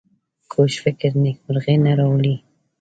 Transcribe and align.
کوږ 0.51 0.71
فکر 0.83 1.11
نېکمرغي 1.23 1.75
نه 1.85 1.91
راولي 1.99 2.35